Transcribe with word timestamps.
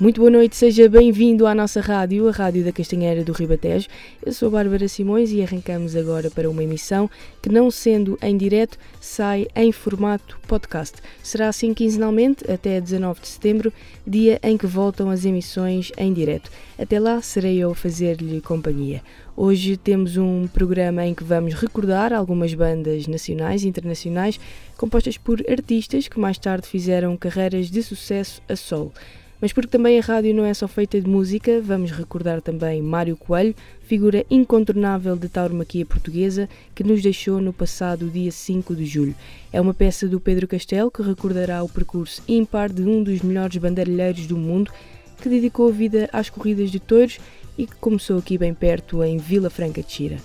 Muito 0.00 0.20
boa 0.20 0.30
noite, 0.30 0.56
seja 0.56 0.88
bem-vindo 0.88 1.46
à 1.46 1.54
nossa 1.54 1.80
rádio, 1.80 2.28
a 2.28 2.32
Rádio 2.32 2.64
da 2.64 2.72
Castanheira 2.72 3.22
do 3.22 3.32
Ribatejo. 3.32 3.86
Eu 4.26 4.32
sou 4.32 4.48
a 4.48 4.50
Bárbara 4.50 4.88
Simões 4.88 5.30
e 5.30 5.40
arrancamos 5.40 5.94
agora 5.94 6.28
para 6.32 6.50
uma 6.50 6.64
emissão 6.64 7.08
que, 7.40 7.48
não 7.48 7.70
sendo 7.70 8.18
em 8.20 8.36
direto, 8.36 8.76
sai 9.00 9.46
em 9.54 9.70
formato 9.70 10.36
podcast. 10.48 10.96
Será 11.22 11.48
assim 11.48 11.72
quinzenalmente 11.72 12.50
até 12.50 12.80
19 12.80 13.20
de 13.20 13.28
setembro, 13.28 13.72
dia 14.04 14.40
em 14.42 14.58
que 14.58 14.66
voltam 14.66 15.10
as 15.10 15.24
emissões 15.24 15.92
em 15.96 16.12
direto. 16.12 16.50
Até 16.76 16.98
lá 16.98 17.22
serei 17.22 17.58
eu 17.58 17.70
a 17.70 17.74
fazer-lhe 17.76 18.40
companhia. 18.40 19.00
Hoje 19.36 19.76
temos 19.76 20.16
um 20.16 20.48
programa 20.48 21.06
em 21.06 21.14
que 21.14 21.22
vamos 21.22 21.54
recordar 21.54 22.12
algumas 22.12 22.52
bandas 22.52 23.06
nacionais 23.06 23.62
e 23.62 23.68
internacionais 23.68 24.40
compostas 24.76 25.16
por 25.16 25.40
artistas 25.48 26.08
que 26.08 26.18
mais 26.18 26.36
tarde 26.36 26.66
fizeram 26.66 27.16
carreiras 27.16 27.70
de 27.70 27.80
sucesso 27.80 28.42
a 28.48 28.56
solo. 28.56 28.92
Mas 29.40 29.52
porque 29.52 29.68
também 29.68 29.98
a 29.98 30.02
rádio 30.02 30.34
não 30.34 30.44
é 30.44 30.54
só 30.54 30.66
feita 30.66 31.00
de 31.00 31.08
música, 31.08 31.60
vamos 31.60 31.90
recordar 31.90 32.40
também 32.40 32.80
Mário 32.80 33.16
Coelho, 33.16 33.54
figura 33.82 34.24
incontornável 34.30 35.16
da 35.16 35.28
tauromaquia 35.28 35.84
portuguesa, 35.84 36.48
que 36.74 36.84
nos 36.84 37.02
deixou 37.02 37.40
no 37.40 37.52
passado 37.52 38.08
dia 38.08 38.32
5 38.32 38.74
de 38.74 38.86
julho. 38.86 39.14
É 39.52 39.60
uma 39.60 39.74
peça 39.74 40.08
do 40.08 40.18
Pedro 40.18 40.48
Castelo 40.48 40.90
que 40.90 41.02
recordará 41.02 41.62
o 41.62 41.68
percurso 41.68 42.22
ímpar 42.26 42.72
de 42.72 42.82
um 42.82 43.02
dos 43.02 43.20
melhores 43.20 43.56
banderilheiros 43.56 44.26
do 44.26 44.36
mundo, 44.36 44.72
que 45.20 45.28
dedicou 45.28 45.68
a 45.68 45.72
vida 45.72 46.08
às 46.12 46.30
corridas 46.30 46.70
de 46.70 46.80
touros 46.80 47.18
e 47.56 47.66
que 47.66 47.76
começou 47.76 48.18
aqui 48.18 48.36
bem 48.38 48.54
perto, 48.54 49.02
em 49.02 49.16
Vila 49.16 49.50
Franca 49.50 49.82
de 49.82 49.92
Xira. 49.92 50.16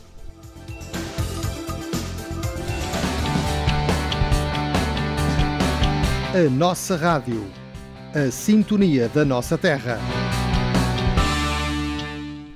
A 6.31 6.49
nossa 6.49 6.95
rádio 6.95 7.58
a 8.13 8.31
sintonia 8.31 9.07
da 9.07 9.23
nossa 9.23 9.55
terra. 9.55 9.99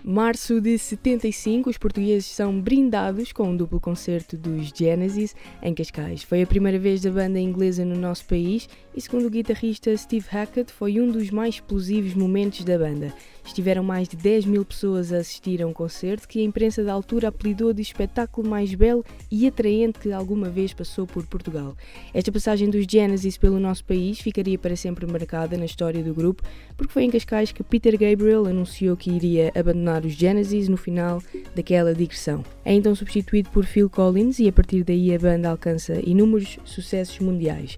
Março 0.03 0.59
de 0.59 0.77
75, 0.77 1.69
os 1.69 1.77
portugueses 1.77 2.25
são 2.25 2.59
brindados 2.59 3.31
com 3.31 3.49
um 3.49 3.55
duplo 3.55 3.79
concerto 3.79 4.35
dos 4.35 4.69
Genesis 4.69 5.35
em 5.61 5.73
Cascais. 5.73 6.23
Foi 6.23 6.41
a 6.41 6.47
primeira 6.47 6.79
vez 6.79 7.01
da 7.01 7.11
banda 7.11 7.39
inglesa 7.39 7.85
no 7.85 7.95
nosso 7.95 8.25
país 8.25 8.67
e, 8.95 9.01
segundo 9.01 9.25
o 9.25 9.29
guitarrista 9.29 9.95
Steve 9.97 10.25
Hackett, 10.29 10.71
foi 10.71 10.99
um 10.99 11.09
dos 11.11 11.29
mais 11.31 11.55
explosivos 11.55 12.13
momentos 12.13 12.63
da 12.63 12.77
banda. 12.77 13.13
Estiveram 13.45 13.83
mais 13.83 14.07
de 14.07 14.15
10 14.15 14.45
mil 14.45 14.63
pessoas 14.63 15.11
a 15.11 15.17
assistir 15.17 15.61
a 15.61 15.67
um 15.67 15.73
concerto 15.73 16.27
que 16.27 16.39
a 16.39 16.43
imprensa 16.43 16.83
da 16.83 16.93
altura 16.93 17.27
apelidou 17.27 17.73
de 17.73 17.81
espetáculo 17.81 18.47
mais 18.47 18.73
belo 18.73 19.03
e 19.29 19.45
atraente 19.45 19.99
que 19.99 20.11
alguma 20.11 20.49
vez 20.49 20.73
passou 20.73 21.05
por 21.05 21.25
Portugal. 21.25 21.75
Esta 22.13 22.31
passagem 22.31 22.69
dos 22.69 22.85
Genesis 22.89 23.37
pelo 23.37 23.59
nosso 23.59 23.83
país 23.83 24.19
ficaria 24.19 24.57
para 24.57 24.75
sempre 24.75 25.05
marcada 25.05 25.57
na 25.57 25.65
história 25.65 26.01
do 26.01 26.13
grupo, 26.13 26.43
porque 26.77 26.93
foi 26.93 27.03
em 27.03 27.11
Cascais 27.11 27.51
que 27.51 27.63
Peter 27.63 27.97
Gabriel 27.97 28.45
anunciou 28.45 28.95
que 28.95 29.11
iria 29.11 29.51
abandonar 29.55 30.05
os 30.05 30.13
Genesis 30.13 30.69
no 30.69 30.77
final 30.77 31.21
daquela 31.53 31.93
digressão. 31.93 32.45
É 32.63 32.73
então 32.73 32.95
substituído 32.95 33.49
por 33.49 33.65
Phil 33.65 33.89
Collins 33.89 34.39
e 34.39 34.47
a 34.47 34.53
partir 34.53 34.83
daí 34.83 35.13
a 35.13 35.19
banda 35.19 35.49
alcança 35.49 35.99
inúmeros 36.05 36.59
sucessos 36.63 37.19
mundiais. 37.19 37.77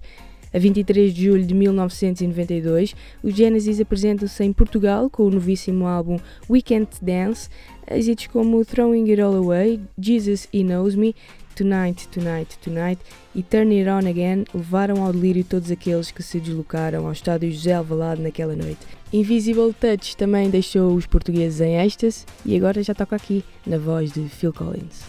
A 0.56 0.58
23 0.58 1.12
de 1.12 1.24
julho 1.26 1.44
de 1.44 1.52
1992, 1.52 2.96
os 3.22 3.34
Genesis 3.34 3.78
apresentam-se 3.78 4.42
em 4.42 4.54
Portugal 4.54 5.10
com 5.10 5.24
o 5.24 5.30
novíssimo 5.30 5.86
álbum 5.86 6.18
We 6.48 6.62
Can't 6.62 6.96
Dance, 7.02 7.50
êxitos 7.90 8.28
como 8.28 8.64
Throwing 8.64 9.10
It 9.10 9.20
All 9.20 9.36
Away, 9.36 9.78
Jesus 10.00 10.48
He 10.54 10.62
Knows 10.62 10.94
Me, 10.94 11.14
Tonight, 11.54 12.08
Tonight, 12.08 12.58
Tonight 12.64 12.98
e 13.34 13.42
Turn 13.42 13.70
It 13.78 13.86
On 13.86 14.08
Again 14.08 14.44
levaram 14.54 15.04
ao 15.04 15.12
delírio 15.12 15.44
todos 15.44 15.70
aqueles 15.70 16.10
que 16.10 16.22
se 16.22 16.40
deslocaram 16.40 17.04
ao 17.04 17.12
estádio 17.12 17.52
José 17.52 17.74
Alvalade 17.74 18.22
naquela 18.22 18.56
noite. 18.56 18.80
Invisible 19.12 19.74
Touch 19.78 20.16
também 20.16 20.48
deixou 20.48 20.94
os 20.94 21.04
portugueses 21.04 21.60
em 21.60 21.76
êxtase 21.76 22.24
e 22.46 22.56
agora 22.56 22.82
já 22.82 22.94
toca 22.94 23.14
aqui, 23.14 23.44
na 23.66 23.76
voz 23.76 24.10
de 24.10 24.26
Phil 24.30 24.54
Collins. 24.54 25.04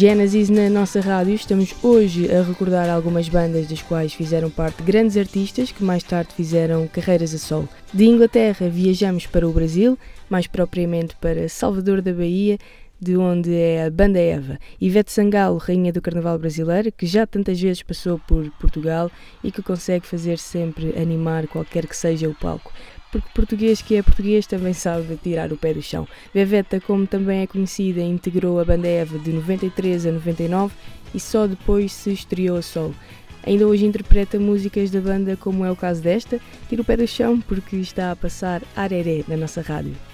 Genesis 0.00 0.48
na 0.48 0.70
nossa 0.70 0.98
rádio. 0.98 1.34
Estamos 1.34 1.74
hoje 1.82 2.34
a 2.34 2.42
recordar 2.42 2.88
algumas 2.88 3.28
bandas 3.28 3.66
das 3.66 3.82
quais 3.82 4.14
fizeram 4.14 4.48
parte 4.48 4.82
grandes 4.82 5.14
artistas 5.14 5.72
que 5.72 5.84
mais 5.84 6.02
tarde 6.02 6.32
fizeram 6.34 6.88
carreiras 6.88 7.34
a 7.34 7.38
solo. 7.38 7.68
De 7.92 8.06
Inglaterra 8.06 8.66
viajamos 8.70 9.26
para 9.26 9.46
o 9.46 9.52
Brasil, 9.52 9.98
mais 10.26 10.46
propriamente 10.46 11.14
para 11.16 11.50
Salvador 11.50 12.00
da 12.00 12.14
Bahia, 12.14 12.56
de 12.98 13.14
onde 13.14 13.54
é 13.54 13.84
a 13.84 13.90
banda 13.90 14.18
Eva. 14.18 14.58
Ivete 14.80 15.12
Sangalo, 15.12 15.58
rainha 15.58 15.92
do 15.92 16.00
carnaval 16.00 16.38
brasileiro, 16.38 16.90
que 16.90 17.04
já 17.04 17.26
tantas 17.26 17.60
vezes 17.60 17.82
passou 17.82 18.18
por 18.18 18.50
Portugal 18.52 19.10
e 19.44 19.52
que 19.52 19.60
consegue 19.60 20.06
fazer 20.06 20.38
sempre 20.38 20.98
animar 20.98 21.46
qualquer 21.46 21.86
que 21.86 21.94
seja 21.94 22.26
o 22.26 22.34
palco 22.34 22.72
porque 23.10 23.28
português 23.34 23.82
que 23.82 23.96
é 23.96 24.02
português 24.02 24.46
também 24.46 24.72
sabe 24.72 25.16
tirar 25.16 25.52
o 25.52 25.56
pé 25.56 25.74
do 25.74 25.82
chão. 25.82 26.06
Veveta, 26.32 26.80
como 26.80 27.06
também 27.06 27.40
é 27.40 27.46
conhecida, 27.46 28.00
integrou 28.00 28.60
a 28.60 28.64
banda 28.64 28.86
Eva 28.88 29.18
de 29.18 29.32
93 29.32 30.06
a 30.06 30.12
99 30.12 30.74
e 31.14 31.20
só 31.20 31.46
depois 31.46 31.92
se 31.92 32.12
estreou 32.12 32.56
a 32.56 32.62
solo. 32.62 32.94
Ainda 33.42 33.66
hoje 33.66 33.86
interpreta 33.86 34.38
músicas 34.38 34.90
da 34.90 35.00
banda, 35.00 35.36
como 35.36 35.64
é 35.64 35.70
o 35.70 35.76
caso 35.76 36.02
desta, 36.02 36.38
tira 36.68 36.82
o 36.82 36.84
pé 36.84 36.96
do 36.96 37.06
chão 37.06 37.40
porque 37.40 37.76
está 37.76 38.10
a 38.10 38.16
passar 38.16 38.62
areré 38.76 39.24
na 39.26 39.36
nossa 39.36 39.62
rádio. 39.62 40.09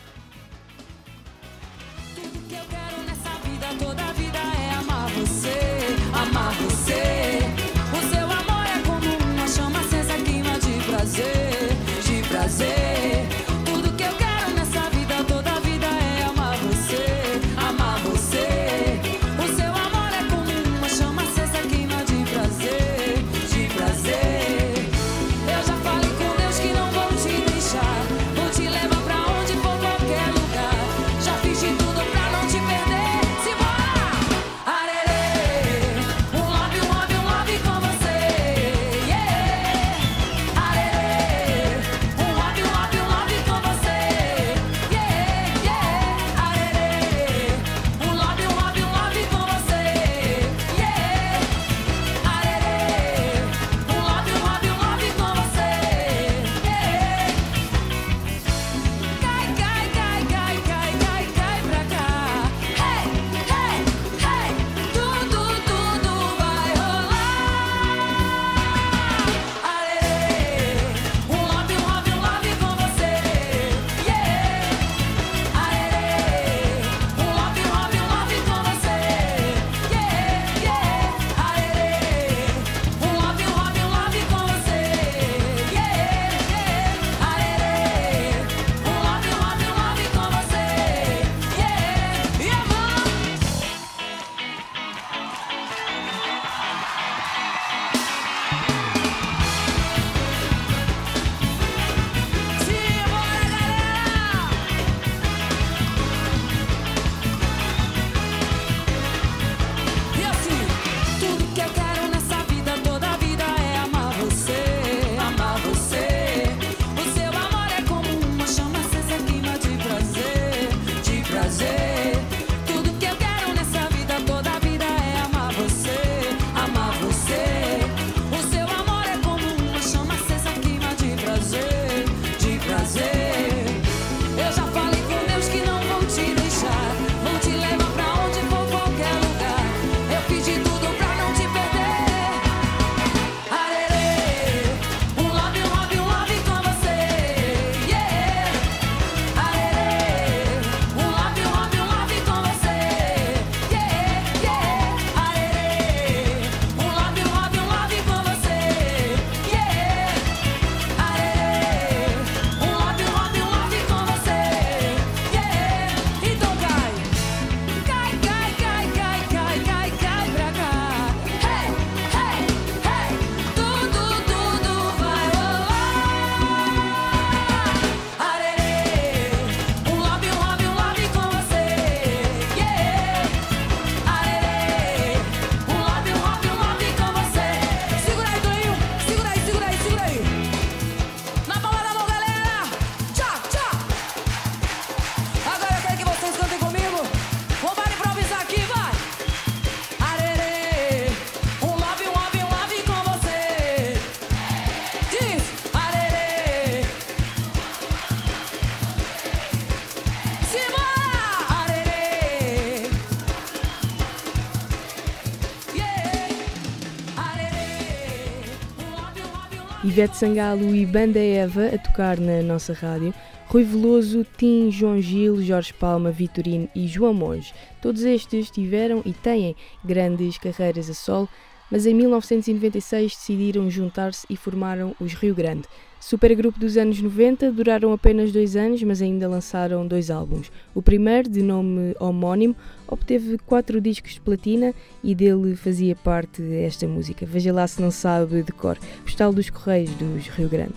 Ivete 219.87 220.17
Sangalo 220.17 220.75
e 220.75 220.85
Banda 220.85 221.21
Eva 221.21 221.69
a 221.73 221.79
tocar 221.79 222.19
na 222.19 222.43
nossa 222.43 222.73
rádio, 222.73 223.15
Rui 223.47 223.63
Veloso, 223.63 224.27
Tim, 224.37 224.69
João 224.69 225.01
Gil, 225.01 225.41
Jorge 225.41 225.73
Palma, 225.73 226.11
Vitorino 226.11 226.69
e 226.75 226.89
João 226.89 227.15
Monge. 227.15 227.55
Todos 227.81 228.03
estes 228.03 228.51
tiveram 228.51 229.01
e 229.07 229.13
têm 229.13 229.55
grandes 229.85 230.39
carreiras 230.39 230.91
a 230.91 230.95
solo, 230.95 231.29
mas 231.71 231.87
em 231.87 231.95
1996 231.95 233.15
decidiram 233.15 233.71
juntar-se 233.71 234.27
e 234.29 234.37
formaram 234.37 234.93
os 234.99 235.15
Rio 235.15 235.37
Grande. 235.37 235.69
Supergrupo 236.01 236.59
dos 236.59 236.77
anos 236.77 237.01
90 237.01 237.51
duraram 237.51 237.93
apenas 237.93 238.31
dois 238.31 238.55
anos, 238.55 238.83
mas 238.83 239.03
ainda 239.03 239.29
lançaram 239.29 239.87
dois 239.87 240.11
álbuns. 240.11 240.53
O 240.75 240.81
primeiro, 240.81 241.29
de 241.29 241.43
nome 241.43 241.97
homónimo, 241.99 242.55
obteve 242.87 243.39
quatro 243.39 243.81
discos 243.81 244.13
de 244.13 244.21
platina 244.21 244.73
e 245.03 245.15
dele 245.15 245.57
fazia 245.57 245.97
parte 245.97 246.43
esta 246.55 246.87
música. 246.87 247.27
Veja 247.27 247.53
lá 247.53 247.67
se 247.67 247.81
não 247.81 247.91
sabe 247.91 248.43
de 248.43 248.53
cor. 248.53 248.79
Postal 249.03 249.33
dos 249.33 249.51
Correios 249.51 249.91
dos 249.93 250.29
Rio 250.29 250.49
Grande. 250.49 250.75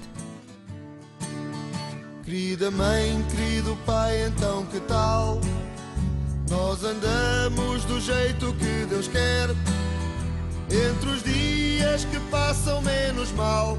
Querida 2.23 2.69
mãe, 2.71 3.25
querido 3.29 3.77
pai, 3.85 4.27
então 4.27 4.65
que 4.67 4.79
tal? 4.81 5.41
Nós 6.49 6.83
andamos 6.83 7.85
do 7.85 7.99
jeito 7.99 8.53
que 8.53 8.85
Deus 8.87 9.07
quer. 9.07 9.49
Entre 10.71 11.09
os 11.09 11.23
dias 11.23 12.05
que 12.05 12.19
passam 12.29 12.81
menos 12.81 13.31
mal, 13.31 13.77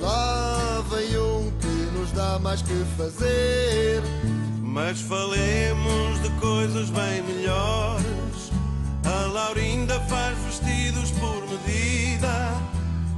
lá 0.00 0.82
vem 0.90 1.18
um 1.18 1.50
que 1.60 1.98
nos 1.98 2.12
dá 2.12 2.38
mais 2.38 2.62
que 2.62 2.84
fazer. 2.96 4.02
Mas 4.62 5.00
falemos 5.00 6.22
de 6.22 6.30
coisas 6.40 6.90
bem 6.90 7.22
melhores. 7.22 8.52
A 9.04 9.26
Laurinda 9.26 9.98
faz 10.00 10.38
vestidos 10.38 11.10
por 11.12 11.42
medida. 11.48 12.52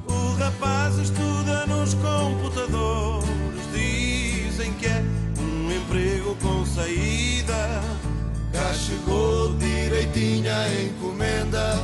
O 0.06 0.36
rapaz 0.38 0.96
estuda 0.98 1.66
nos 1.66 1.94
computadores. 1.94 3.28
Dizem 3.72 4.72
que 4.74 4.86
é 4.86 5.02
um 5.38 5.70
emprego 5.70 6.36
com 6.36 6.64
saída. 6.64 7.82
Já 8.52 8.74
chegou 8.74 9.54
direitinha 9.56 10.56
a 10.56 10.82
encomenda. 10.82 11.78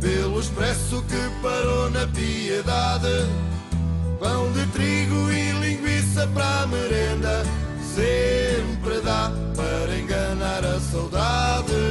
Pelo 0.00 0.40
expresso 0.40 1.02
que 1.08 1.42
parou 1.42 1.90
na 1.90 2.06
piedade. 2.08 3.53
Pão 4.18 4.52
de 4.52 4.66
trigo 4.68 5.30
e 5.30 5.52
linguiça 5.52 6.26
para 6.28 6.62
a 6.62 6.66
merenda. 6.66 7.42
Sempre 7.94 9.00
dá 9.00 9.32
para 9.56 9.98
enganar 9.98 10.64
a 10.64 10.80
saudade. 10.80 11.83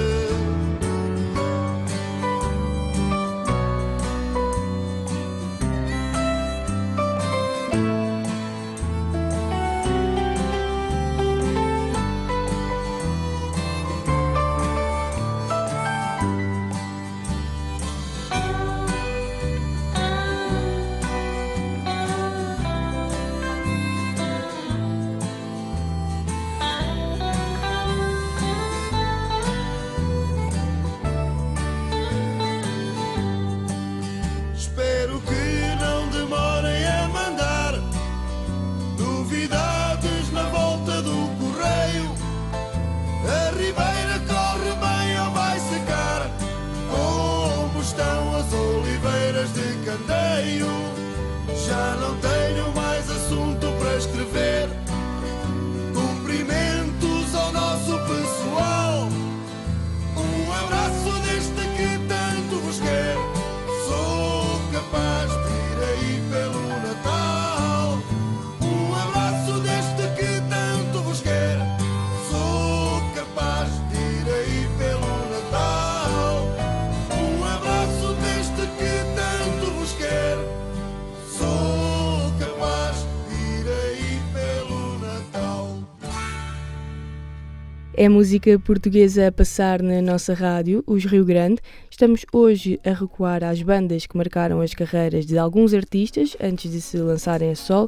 É 88.03 88.09
música 88.09 88.59
portuguesa 88.59 89.29
a 89.29 89.31
passar 89.31 89.81
na 89.81 90.01
nossa 90.01 90.33
rádio, 90.33 90.83
os 90.85 91.05
Rio 91.05 91.23
Grande. 91.23 91.61
Estamos 91.89 92.25
hoje 92.33 92.77
a 92.83 92.91
recuar 92.91 93.45
às 93.45 93.61
bandas 93.61 94.05
que 94.05 94.17
marcaram 94.17 94.59
as 94.59 94.73
carreiras 94.73 95.25
de 95.25 95.37
alguns 95.37 95.73
artistas 95.73 96.35
antes 96.37 96.69
de 96.69 96.81
se 96.81 96.97
lançarem 96.97 97.51
a 97.51 97.55
sol. 97.55 97.87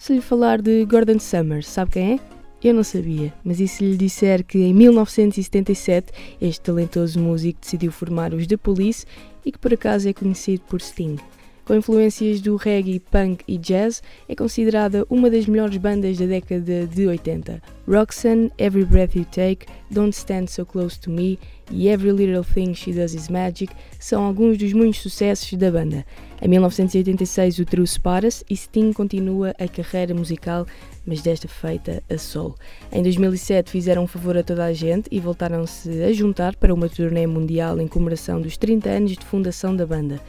Se 0.00 0.14
lhe 0.14 0.20
falar 0.20 0.60
de 0.60 0.84
Gordon 0.84 1.20
Summer, 1.20 1.62
sabe 1.62 1.92
quem 1.92 2.14
é? 2.14 2.18
Eu 2.60 2.74
não 2.74 2.82
sabia, 2.82 3.32
mas 3.44 3.60
e 3.60 3.68
se 3.68 3.84
lhe 3.84 3.96
disser 3.96 4.42
que 4.42 4.58
em 4.58 4.74
1977 4.74 6.10
este 6.40 6.60
talentoso 6.60 7.20
músico 7.20 7.60
decidiu 7.60 7.92
formar 7.92 8.34
os 8.34 8.48
The 8.48 8.56
Police 8.56 9.06
e 9.46 9.52
que 9.52 9.60
por 9.60 9.72
acaso 9.72 10.08
é 10.08 10.12
conhecido 10.12 10.64
por 10.68 10.80
Sting? 10.80 11.18
Com 11.64 11.76
influências 11.76 12.40
do 12.40 12.56
reggae, 12.56 12.98
punk 12.98 13.44
e 13.46 13.56
jazz, 13.56 14.02
é 14.28 14.34
considerada 14.34 15.06
uma 15.08 15.30
das 15.30 15.46
melhores 15.46 15.76
bandas 15.76 16.18
da 16.18 16.26
década 16.26 16.86
de 16.88 17.06
80. 17.06 17.62
Roxanne, 17.86 18.50
Every 18.58 18.84
Breath 18.84 19.14
You 19.14 19.24
Take, 19.26 19.66
Don't 19.88 20.16
Stand 20.16 20.48
So 20.48 20.66
Close 20.66 20.98
to 20.98 21.10
Me 21.10 21.38
e 21.70 21.88
Every 21.88 22.10
Little 22.10 22.44
Thing 22.44 22.74
She 22.74 22.92
Does 22.92 23.14
Is 23.14 23.28
Magic 23.28 23.72
são 24.00 24.24
alguns 24.24 24.58
dos 24.58 24.72
muitos 24.72 25.00
sucessos 25.02 25.56
da 25.56 25.70
banda. 25.70 26.04
Em 26.40 26.48
1986 26.48 27.60
o 27.60 27.64
trio 27.64 27.86
separa-se 27.86 28.44
e 28.50 28.56
Sting 28.56 28.92
continua 28.92 29.54
a 29.56 29.68
carreira 29.68 30.12
musical, 30.12 30.66
mas 31.06 31.22
desta 31.22 31.46
feita 31.46 32.02
a 32.10 32.18
solo. 32.18 32.56
Em 32.90 33.04
2007 33.04 33.70
fizeram 33.70 34.02
um 34.02 34.08
favor 34.08 34.36
a 34.36 34.42
toda 34.42 34.64
a 34.64 34.72
gente 34.72 35.06
e 35.12 35.20
voltaram-se 35.20 36.02
a 36.02 36.12
juntar 36.12 36.56
para 36.56 36.74
uma 36.74 36.88
turnê 36.88 37.24
mundial 37.24 37.80
em 37.80 37.86
comemoração 37.86 38.40
dos 38.40 38.56
30 38.56 38.90
anos 38.90 39.12
de 39.12 39.24
fundação 39.24 39.76
da 39.76 39.86
banda. 39.86 40.20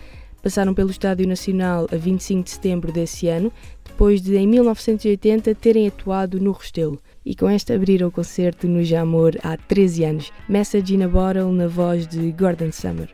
Passaram 0.43 0.73
pelo 0.73 0.91
Estádio 0.91 1.25
Nacional 1.25 1.87
a 1.89 1.95
25 1.95 2.43
de 2.43 2.49
setembro 2.49 2.91
desse 2.91 3.29
ano, 3.29 3.49
depois 3.81 4.21
de, 4.21 4.35
em 4.35 4.45
1980, 4.45 5.55
terem 5.55 5.87
atuado 5.87 6.37
no 6.37 6.51
Restelo. 6.51 6.99
E 7.25 7.33
com 7.33 7.47
esta 7.47 7.73
abriram 7.73 8.09
o 8.09 8.11
concerto 8.11 8.67
no 8.67 8.83
Jamor 8.83 9.37
há 9.41 9.55
13 9.55 10.03
anos. 10.03 10.33
Message 10.49 10.95
in 10.95 11.03
a 11.03 11.07
Bottle 11.07 11.49
na 11.53 11.67
voz 11.67 12.05
de 12.05 12.29
Gordon 12.33 12.73
Summer. 12.73 13.09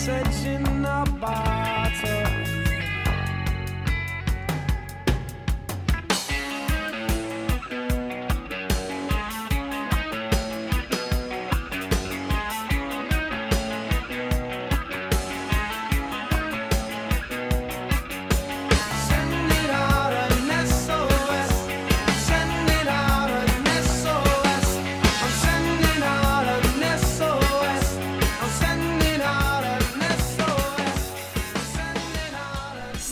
Message 0.00 0.46
in 0.46 0.84
a 0.84 1.04
bottle. 1.20 1.59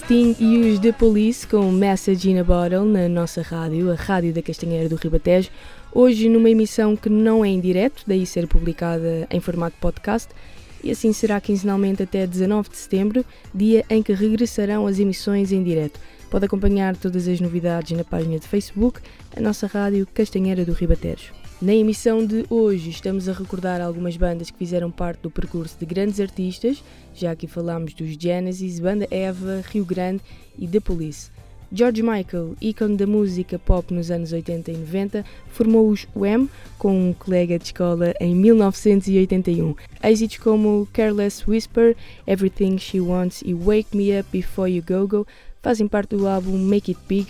Sting 0.09 0.35
e 0.41 0.71
os 0.71 0.79
The 0.79 0.93
Police 0.93 1.47
com 1.47 1.71
Message 1.71 2.31
in 2.31 2.38
a 2.38 2.43
Bottle 2.43 2.87
na 2.87 3.11
nossa 3.11 3.43
rádio, 3.43 3.93
a 3.93 3.95
Rádio 3.95 4.33
da 4.33 4.41
Castanheira 4.41 4.88
do 4.88 4.97
Ribatejo, 4.97 5.50
hoje 5.93 6.31
numa 6.31 6.49
emissão 6.49 6.97
que 6.97 7.11
não 7.11 7.45
é 7.45 7.49
em 7.49 7.61
direto, 7.61 8.04
daí 8.06 8.25
ser 8.25 8.49
publicada 8.49 9.26
em 9.30 9.39
formato 9.39 9.76
podcast, 9.78 10.30
e 10.82 10.91
assim 10.91 11.13
será 11.13 11.39
quinzenalmente 11.43 12.02
até 12.02 12.26
19 12.26 12.71
de 12.71 12.78
setembro, 12.78 13.23
dia 13.54 13.85
em 13.91 14.02
que 14.02 14.15
regressarão 14.15 14.87
as 14.87 14.99
emissões 14.99 15.52
em 15.52 15.63
direto. 15.63 16.00
Pode 16.30 16.47
acompanhar 16.47 16.97
todas 16.97 17.28
as 17.28 17.39
novidades 17.39 17.95
na 17.95 18.02
página 18.02 18.39
de 18.39 18.49
Facebook, 18.49 19.02
a 19.37 19.41
nossa 19.43 19.67
rádio 19.67 20.09
Castanheira 20.15 20.65
do 20.65 20.73
Ribatejo. 20.73 21.35
Na 21.60 21.75
emissão 21.75 22.25
de 22.25 22.47
hoje 22.49 22.88
estamos 22.88 23.28
a 23.28 23.32
recordar 23.32 23.80
algumas 23.80 24.16
bandas 24.16 24.49
que 24.49 24.56
fizeram 24.56 24.92
parte 24.92 25.23
do 25.23 25.30
percurso 25.30 25.76
de 25.76 25.84
grandes 25.84 26.21
artistas, 26.21 26.84
já 27.12 27.32
aqui 27.32 27.49
falámos 27.49 27.94
dos 27.94 28.10
Genesis, 28.10 28.78
Banda 28.78 29.08
Eva, 29.10 29.64
Rio 29.68 29.84
Grande 29.84 30.23
e 30.56 30.68
The 30.68 30.78
Police. 30.78 31.32
George 31.73 32.00
Michael, 32.00 32.54
ícone 32.62 32.97
da 32.97 33.08
música 33.08 33.58
pop 33.58 33.92
nos 33.92 34.08
anos 34.08 34.32
80 34.32 34.71
e 34.71 34.76
90, 34.76 35.25
formou 35.49 35.88
os 35.88 36.06
Wham 36.14 36.49
com 36.78 37.08
um 37.08 37.12
colega 37.12 37.58
de 37.58 37.64
escola 37.64 38.14
em 38.21 38.36
1981. 38.36 39.75
Êxitos 40.00 40.38
como 40.38 40.86
Careless 40.92 41.42
Whisper, 41.44 41.97
Everything 42.25 42.78
She 42.78 43.00
Wants 43.00 43.42
e 43.44 43.52
Wake 43.52 43.97
Me 43.97 44.16
Up 44.21 44.28
Before 44.30 44.71
You 44.71 44.84
Go 44.86 45.08
Go 45.08 45.26
fazem 45.60 45.88
parte 45.88 46.14
do 46.14 46.28
álbum 46.28 46.56
Make 46.56 46.92
It 46.92 47.00
Big, 47.08 47.26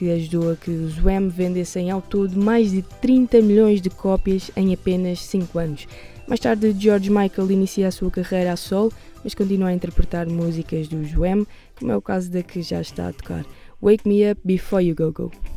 que 0.00 0.10
ajudou 0.10 0.50
a 0.50 0.56
que 0.56 0.70
os 0.70 0.96
Wham 1.04 1.28
vendessem 1.28 1.90
ao 1.90 2.00
todo 2.00 2.34
mais 2.34 2.70
de 2.70 2.80
30 2.80 3.42
milhões 3.42 3.82
de 3.82 3.90
cópias 3.90 4.50
em 4.56 4.72
apenas 4.72 5.20
5 5.26 5.58
anos. 5.58 5.86
Mais 6.26 6.40
tarde, 6.40 6.74
George 6.78 7.10
Michael 7.10 7.50
inicia 7.50 7.88
a 7.88 7.90
sua 7.90 8.10
carreira 8.10 8.54
a 8.54 8.56
solo, 8.56 8.90
mas 9.22 9.34
continua 9.34 9.68
a 9.68 9.74
interpretar 9.74 10.26
músicas 10.26 10.88
dos 10.88 11.14
Wham, 11.14 11.46
como 11.78 11.92
é 11.92 11.96
o 11.96 12.00
caso 12.00 12.30
da 12.30 12.42
que 12.42 12.62
já 12.62 12.80
está 12.80 13.08
a 13.08 13.12
tocar. 13.12 13.44
Wake 13.82 14.08
Me 14.08 14.32
Up 14.32 14.40
Before 14.42 14.82
You 14.82 14.94
Go 14.94 15.12
Go. 15.12 15.49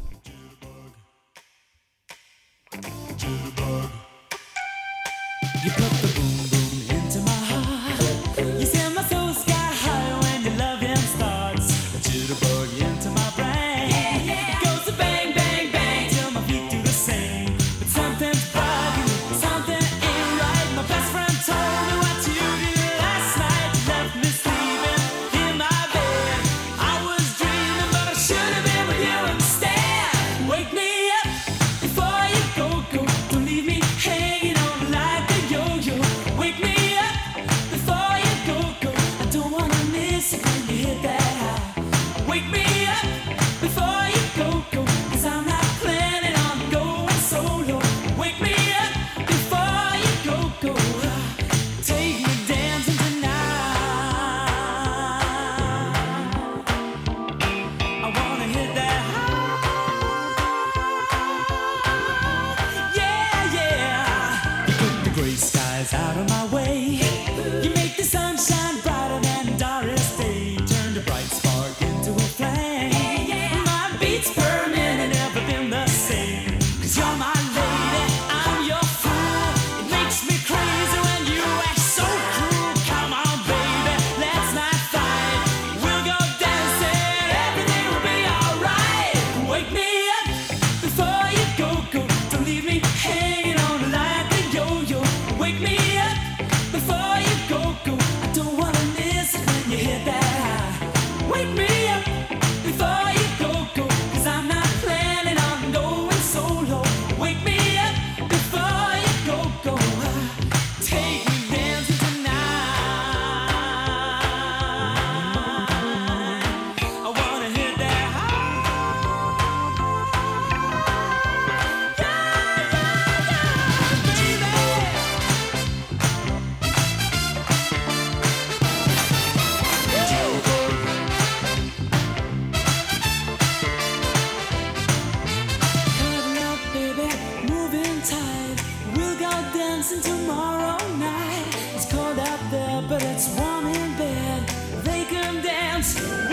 dance. 145.84 146.33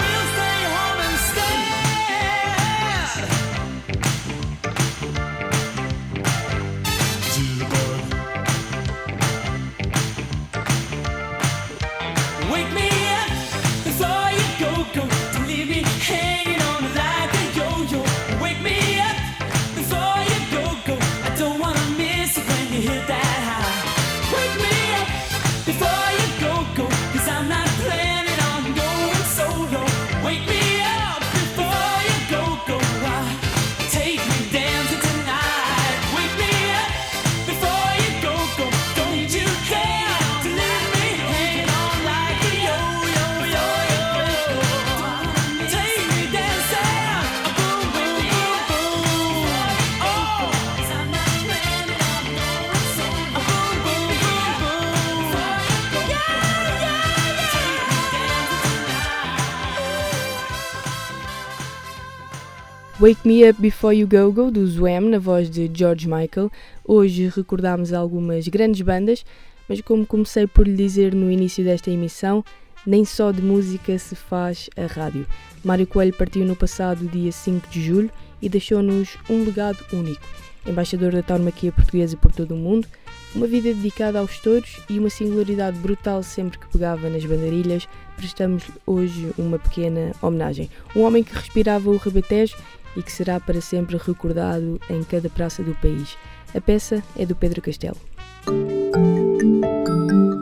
Wake 63.01 63.27
Me 63.27 63.49
Up 63.49 63.59
Before 63.59 63.97
You 63.97 64.07
Go 64.07 64.31
Go, 64.31 64.51
do 64.51 64.67
Zwem, 64.67 65.09
na 65.09 65.19
voz 65.19 65.49
de 65.49 65.71
George 65.73 66.07
Michael. 66.07 66.53
Hoje 66.85 67.33
recordámos 67.35 67.95
algumas 67.95 68.47
grandes 68.47 68.83
bandas, 68.83 69.25
mas 69.67 69.81
como 69.81 70.05
comecei 70.05 70.47
por 70.47 70.69
lhe 70.69 70.77
dizer 70.77 71.15
no 71.15 71.31
início 71.31 71.65
desta 71.65 71.91
emissão, 71.91 72.45
nem 72.87 73.03
só 73.07 73.33
de 73.33 73.41
música 73.41 73.99
se 73.99 74.15
faz 74.15 74.69
a 74.77 74.85
rádio. 74.85 75.27
Mário 75.65 75.87
Coelho 75.87 76.13
partiu 76.13 76.45
no 76.45 76.55
passado 76.55 77.09
dia 77.09 77.33
5 77.33 77.71
de 77.71 77.83
julho 77.83 78.11
e 78.43 78.51
deixou-nos 78.51 79.17
um 79.31 79.45
legado 79.45 79.83
único. 79.95 80.21
Embaixador 80.67 81.13
da 81.13 81.23
tauromaquia 81.23 81.73
portuguesa 81.73 82.19
por 82.19 82.33
todo 82.33 82.53
o 82.53 82.59
mundo, 82.59 82.87
uma 83.35 83.47
vida 83.47 83.73
dedicada 83.73 84.19
aos 84.19 84.39
touros 84.41 84.79
e 84.91 84.99
uma 84.99 85.09
singularidade 85.09 85.79
brutal 85.79 86.23
sempre 86.23 86.59
que 86.59 86.69
pegava 86.69 87.09
nas 87.09 87.25
bandarilhas, 87.25 87.89
prestamos 88.15 88.65
hoje 88.87 89.33
uma 89.39 89.59
pequena 89.59 90.13
homenagem. 90.21 90.69
Um 90.95 91.01
homem 91.01 91.25
que 91.25 91.33
respirava 91.33 91.89
o 91.89 91.97
rebatejo 91.97 92.57
e 92.97 93.03
que 93.03 93.13
será 93.13 93.39
para 93.39 93.61
sempre 93.61 93.97
recordado 93.97 94.81
em 94.89 95.03
cada 95.05 95.29
praça 95.29 95.63
do 95.63 95.75
país. 95.77 96.17
A 96.55 96.61
peça 96.61 97.03
é 97.17 97.25
do 97.25 97.37
Pedro 97.37 97.63
Castelo. 97.63 97.97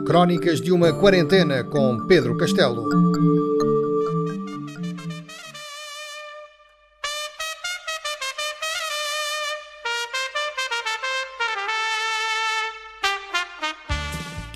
Crónicas 0.05 0.59
de 0.59 0.71
uma 0.71 0.91
quarentena 0.91 1.63
com 1.63 2.05
Pedro 2.07 2.35
Castelo. 2.35 2.89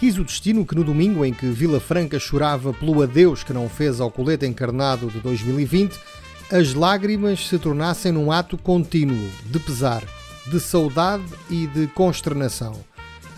Quis 0.03 0.17
o 0.17 0.23
destino 0.25 0.65
que 0.65 0.75
no 0.75 0.84
domingo 0.84 1.23
em 1.23 1.34
que 1.34 1.45
Vila 1.45 1.79
Franca 1.79 2.19
chorava 2.19 2.73
pelo 2.73 3.01
adeus 3.01 3.41
que 3.41 3.53
não 3.53 3.69
fez 3.69 4.01
ao 4.01 4.12
colete 4.12 4.45
encarnado 4.45 5.08
de 5.08 5.21
2020, 5.21 5.97
as 6.54 6.76
lágrimas 6.76 7.48
se 7.48 7.58
tornassem 7.58 8.12
num 8.12 8.32
ato 8.32 8.60
contínuo 8.60 9.28
de 9.44 9.58
pesar, 9.58 10.04
de 10.46 10.60
saudade 10.60 11.24
e 11.50 11.66
de 11.66 11.88
consternação. 11.88 12.76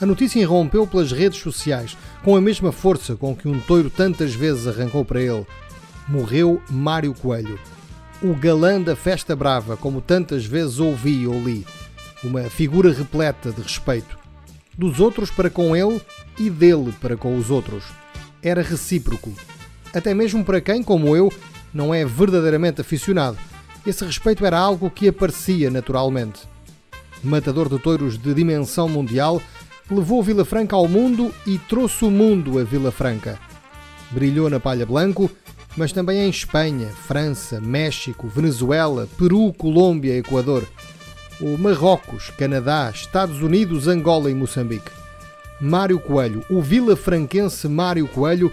A 0.01 0.05
notícia 0.05 0.41
irrompeu 0.41 0.85
pelas 0.85 1.13
redes 1.13 1.39
sociais, 1.39 1.95
com 2.25 2.35
a 2.35 2.41
mesma 2.41 2.73
força 2.73 3.15
com 3.15 3.33
que 3.33 3.47
um 3.47 3.57
toiro 3.57 3.89
tantas 3.89 4.35
vezes 4.35 4.67
arrancou 4.67 5.05
para 5.05 5.21
ele. 5.21 5.47
Morreu 6.09 6.61
Mário 6.69 7.13
Coelho. 7.13 7.57
O 8.21 8.35
galã 8.35 8.81
da 8.81 8.97
festa 8.97 9.33
brava, 9.33 9.77
como 9.77 10.01
tantas 10.01 10.45
vezes 10.45 10.79
ouvi 10.79 11.25
ou 11.25 11.41
li. 11.41 11.65
Uma 12.21 12.49
figura 12.49 12.91
repleta 12.91 13.49
de 13.49 13.61
respeito. 13.61 14.17
Dos 14.77 14.99
outros 14.99 15.31
para 15.31 15.49
com 15.49 15.73
ele 15.73 16.01
e 16.37 16.49
dele 16.49 16.93
para 16.99 17.15
com 17.15 17.37
os 17.37 17.49
outros. 17.49 17.85
Era 18.43 18.61
recíproco. 18.61 19.31
Até 19.93 20.13
mesmo 20.13 20.43
para 20.43 20.59
quem, 20.59 20.83
como 20.83 21.15
eu, 21.15 21.31
não 21.75 21.93
é 21.93 22.05
verdadeiramente 22.05 22.79
aficionado. 22.79 23.37
Esse 23.85 24.05
respeito 24.05 24.45
era 24.45 24.57
algo 24.57 24.89
que 24.89 25.09
aparecia 25.09 25.69
naturalmente. 25.69 26.43
Matador 27.21 27.67
de 27.67 27.77
touros 27.77 28.17
de 28.17 28.33
dimensão 28.33 28.87
mundial, 28.87 29.41
levou 29.91 30.23
Vila 30.23 30.45
Franca 30.45 30.75
ao 30.75 30.87
mundo 30.87 31.31
e 31.45 31.57
trouxe 31.57 32.05
o 32.05 32.09
mundo 32.09 32.57
a 32.57 32.63
Vila 32.63 32.91
Franca. 32.91 33.37
Brilhou 34.09 34.49
na 34.49 34.59
Palha 34.59 34.85
Blanco, 34.85 35.29
mas 35.75 35.91
também 35.91 36.19
em 36.19 36.29
Espanha, 36.29 36.87
França, 36.87 37.59
México, 37.59 38.27
Venezuela, 38.27 39.09
Peru, 39.17 39.51
Colômbia, 39.53 40.17
Equador, 40.17 40.65
o 41.41 41.57
Marrocos, 41.57 42.29
Canadá, 42.37 42.89
Estados 42.93 43.41
Unidos, 43.41 43.87
Angola 43.87 44.31
e 44.31 44.33
Moçambique. 44.33 44.91
Mário 45.59 45.99
Coelho, 45.99 46.43
o 46.49 46.61
vila 46.61 46.95
franquense 46.95 47.67
Mário 47.67 48.07
Coelho, 48.07 48.51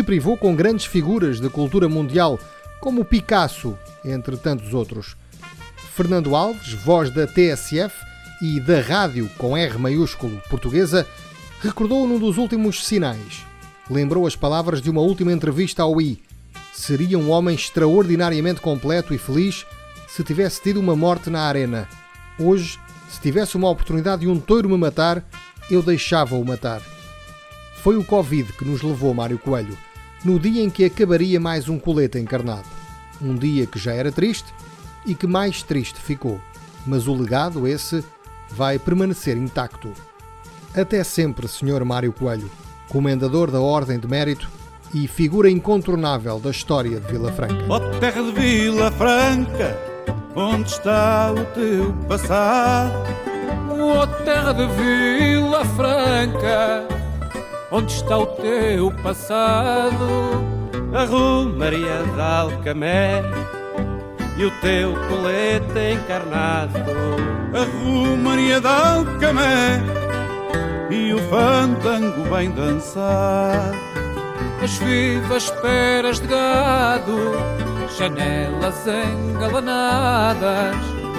que 0.00 0.04
privou 0.04 0.34
com 0.34 0.56
grandes 0.56 0.86
figuras 0.86 1.40
da 1.40 1.50
cultura 1.50 1.86
mundial, 1.86 2.40
como 2.80 3.04
Picasso, 3.04 3.76
entre 4.02 4.34
tantos 4.34 4.72
outros. 4.72 5.14
Fernando 5.94 6.34
Alves, 6.34 6.72
voz 6.72 7.10
da 7.10 7.26
TSF 7.26 7.94
e 8.40 8.58
da 8.60 8.80
rádio 8.80 9.28
com 9.36 9.54
R 9.54 9.76
maiúsculo 9.76 10.40
portuguesa, 10.48 11.06
recordou 11.60 12.08
num 12.08 12.18
dos 12.18 12.38
últimos 12.38 12.86
sinais. 12.86 13.44
Lembrou 13.90 14.26
as 14.26 14.34
palavras 14.34 14.80
de 14.80 14.88
uma 14.88 15.02
última 15.02 15.34
entrevista 15.34 15.82
ao 15.82 16.00
I. 16.00 16.22
Seria 16.72 17.18
um 17.18 17.30
homem 17.30 17.54
extraordinariamente 17.54 18.62
completo 18.62 19.12
e 19.12 19.18
feliz 19.18 19.66
se 20.08 20.24
tivesse 20.24 20.62
tido 20.62 20.80
uma 20.80 20.96
morte 20.96 21.28
na 21.28 21.42
arena. 21.42 21.86
Hoje, 22.38 22.80
se 23.10 23.20
tivesse 23.20 23.54
uma 23.54 23.68
oportunidade 23.68 24.22
de 24.22 24.28
um 24.28 24.40
touro 24.40 24.66
me 24.66 24.78
matar, 24.78 25.22
eu 25.70 25.82
deixava-o 25.82 26.42
matar. 26.42 26.80
Foi 27.82 27.98
o 27.98 28.04
Covid 28.04 28.54
que 28.54 28.64
nos 28.64 28.80
levou 28.80 29.12
Mário 29.12 29.38
Coelho, 29.38 29.76
no 30.24 30.38
dia 30.38 30.62
em 30.62 30.70
que 30.70 30.84
acabaria 30.84 31.40
mais 31.40 31.68
um 31.68 31.78
colete 31.78 32.18
encarnado. 32.18 32.66
Um 33.20 33.34
dia 33.34 33.66
que 33.66 33.78
já 33.78 33.92
era 33.92 34.12
triste 34.12 34.52
e 35.04 35.14
que 35.14 35.26
mais 35.26 35.62
triste 35.62 36.00
ficou. 36.00 36.40
Mas 36.86 37.06
o 37.06 37.14
legado, 37.14 37.66
esse, 37.66 38.04
vai 38.50 38.78
permanecer 38.78 39.36
intacto. 39.36 39.92
Até 40.74 41.02
sempre, 41.04 41.48
Sr. 41.48 41.84
Mário 41.84 42.12
Coelho, 42.12 42.50
comendador 42.88 43.50
da 43.50 43.60
Ordem 43.60 43.98
de 43.98 44.06
Mérito 44.06 44.48
e 44.94 45.06
figura 45.06 45.50
incontornável 45.50 46.38
da 46.38 46.50
história 46.50 47.00
de 47.00 47.12
Vila 47.12 47.32
Franca. 47.32 47.64
Ó 47.68 47.78
terra 47.98 48.22
de 48.22 48.32
Vila 48.32 48.90
Franca, 48.92 49.78
onde 50.34 50.70
está 50.70 51.32
o 51.32 51.44
teu 51.54 51.92
passado? 52.08 52.92
Ó 53.80 54.06
terra 54.24 54.52
de 54.52 54.66
Vila 54.66 55.64
Franca, 55.64 56.99
onde 57.70 57.92
está 57.92 58.18
o 58.18 58.26
teu 58.26 58.90
passado? 59.02 60.44
A 60.92 61.06
Maria 61.56 62.02
de 62.14 62.20
Alcamé 62.20 63.22
e 64.36 64.44
o 64.44 64.50
teu 64.60 64.94
colete 65.08 65.94
encarnado. 65.94 66.78
A 67.54 68.16
Maria 68.16 68.60
de 68.60 68.66
Alcamé 68.66 69.80
e 70.90 71.14
o 71.14 71.18
fandango 71.28 72.28
bem 72.34 72.50
dançar. 72.50 73.72
As 74.62 74.76
vivas 74.78 75.50
peras 75.62 76.20
de 76.20 76.26
gado, 76.26 77.16
janelas 77.96 78.86
engalanadas. 78.86 80.76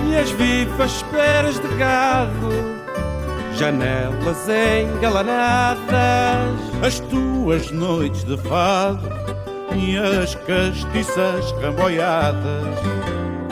E 0.10 0.18
as 0.18 0.32
vivas 0.32 0.92
esperas 0.98 1.60
de 1.60 1.68
gado, 1.76 2.81
janelas 3.62 4.50
engalanadas, 4.50 5.86
as 6.84 7.00
tuas 7.00 7.70
noites 7.70 8.24
de 8.24 8.36
fado 8.36 9.08
e 9.76 9.96
as 9.96 10.34
castiças 10.34 11.52
ramboiadas. 11.62 12.66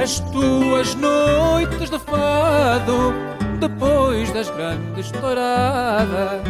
As 0.01 0.19
tuas 0.31 0.95
noites 0.95 1.91
de 1.91 1.99
fado, 1.99 3.13
depois 3.59 4.31
das 4.31 4.49
grandes 4.49 5.11
touradas. 5.11 6.41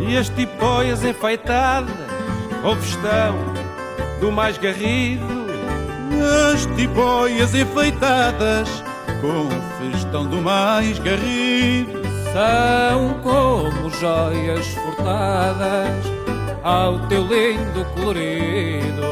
E 0.00 0.16
as 0.16 0.28
tipóias 0.30 1.04
enfeitadas 1.04 1.94
com 2.62 2.74
festão 2.74 3.36
do 4.20 4.32
mais 4.32 4.58
garrido. 4.58 5.46
As 6.52 6.66
tipóias 6.74 7.54
enfeitadas 7.54 8.82
com 9.20 9.48
festão 9.78 10.26
do 10.26 10.42
mais 10.42 10.98
garrido. 10.98 11.99
São 12.32 13.14
como 13.24 13.90
joias 13.90 14.68
furtadas 14.68 16.04
ao 16.62 17.00
teu 17.08 17.22
lindo 17.22 17.84
colorido. 17.94 19.02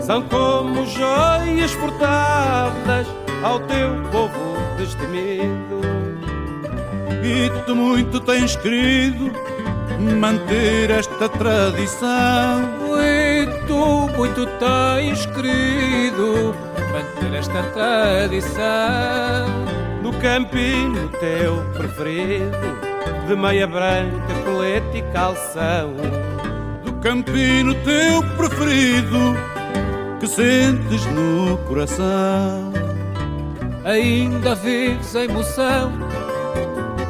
São 0.00 0.22
como 0.22 0.86
joias 0.86 1.72
furtadas 1.72 3.08
ao 3.42 3.58
teu 3.60 4.00
povo 4.12 4.56
destemido. 4.78 5.80
E 7.24 7.50
tu 7.64 7.74
muito 7.74 8.20
tens 8.20 8.54
querido 8.54 9.32
manter 10.20 10.90
esta 10.90 11.28
tradição. 11.28 12.60
Muito, 12.86 14.16
muito 14.16 14.46
tens 14.46 15.26
querido 15.26 16.54
manter 16.92 17.36
esta 17.36 17.64
tradição. 17.72 19.83
No 20.04 20.12
campinho 20.20 21.08
teu 21.18 21.64
preferido, 21.72 22.78
de 23.26 23.34
meia 23.34 23.66
branca, 23.66 24.34
colete 24.44 24.98
e 24.98 25.02
calção. 25.14 25.94
Do 26.84 26.92
campinho 27.00 27.74
teu 27.82 28.22
preferido, 28.36 29.34
que 30.20 30.26
sentes 30.26 31.06
no 31.06 31.56
coração. 31.66 32.70
Ainda 33.86 34.54
vives 34.54 35.14
em 35.14 35.24
emoção 35.24 35.90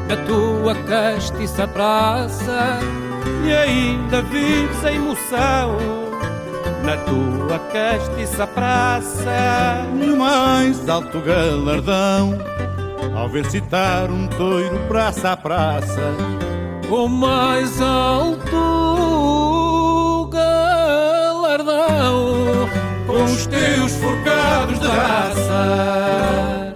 na 0.07 0.15
tua 0.25 0.75
castiça 0.83 1.67
praça 1.67 2.79
E 3.45 3.53
ainda 3.53 4.21
vives 4.21 4.83
em 4.85 4.95
emoção 4.95 5.77
na 6.85 6.97
tua 6.97 7.59
castiça 7.73 8.45
praça. 8.45 9.85
E 9.99 10.11
o 10.11 10.17
mais 10.17 10.87
alto 10.87 11.19
galardão, 11.19 12.37
ao 13.15 13.29
ver 13.29 13.45
citar 13.49 14.11
um 14.11 14.27
toiro 14.27 14.77
praça 14.87 15.31
a 15.31 15.37
praça. 15.37 16.13
o 16.89 17.07
mais 17.07 17.81
alto 17.81 18.49
galardão. 20.31 21.55
com 23.07 23.23
os 23.23 23.47
teus 23.47 23.95
forcados 23.95 24.79
de 24.79 24.87
raça. 24.87 26.75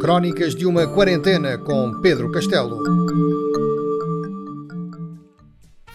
Crónicas 0.00 0.54
de 0.54 0.66
uma 0.66 0.86
quarentena 0.86 1.56
com 1.58 2.00
Pedro 2.00 2.32
Castelo. 2.32 2.82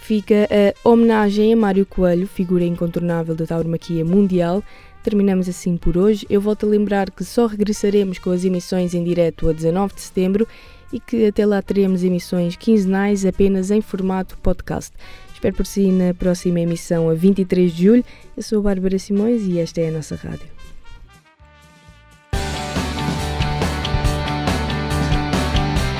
Fica 0.03 0.47
a 0.51 0.73
homenagem 0.87 1.53
a 1.53 1.55
Mário 1.57 1.85
Coelho, 1.85 2.27
figura 2.27 2.63
incontornável 2.63 3.35
da 3.35 3.45
tauromaquia 3.45 4.05
mundial. 4.05 4.63
Terminamos 5.03 5.49
assim 5.49 5.75
por 5.75 5.97
hoje. 5.97 6.25
Eu 6.29 6.39
volto 6.39 6.65
a 6.65 6.69
lembrar 6.69 7.11
que 7.11 7.25
só 7.25 7.45
regressaremos 7.45 8.17
com 8.19 8.31
as 8.31 8.45
emissões 8.45 8.93
em 8.93 9.03
direto 9.03 9.49
a 9.49 9.53
19 9.53 9.95
de 9.95 10.01
setembro 10.01 10.47
e 10.93 10.99
que 10.99 11.25
até 11.25 11.45
lá 11.45 11.61
teremos 11.61 12.03
emissões 12.03 12.55
quinzenais 12.55 13.25
apenas 13.25 13.69
em 13.69 13.81
formato 13.81 14.37
podcast. 14.37 14.93
Espero 15.33 15.55
por 15.55 15.65
si 15.65 15.91
na 15.91 16.13
próxima 16.13 16.61
emissão 16.61 17.09
a 17.09 17.13
23 17.13 17.73
de 17.73 17.83
julho. 17.83 18.05
Eu 18.37 18.43
sou 18.43 18.59
a 18.59 18.61
Bárbara 18.61 18.97
Simões 18.97 19.41
e 19.43 19.59
esta 19.59 19.81
é 19.81 19.89
a 19.89 19.91
nossa 19.91 20.15
rádio. 20.15 20.47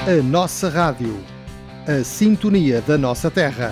A 0.06 0.22
nossa 0.24 0.70
rádio. 0.70 1.18
A 1.86 2.04
sintonia 2.06 2.82
da 2.82 2.98
nossa 2.98 3.30
terra. 3.30 3.72